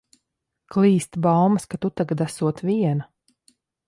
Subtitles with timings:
[0.75, 3.07] Klīst baumas, ka tu tagad esot viena.